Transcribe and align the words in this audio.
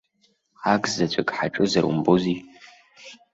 Акзаҵәык 0.73 1.29
ҳаҿызар 1.37 1.83
умбози! 1.89 2.37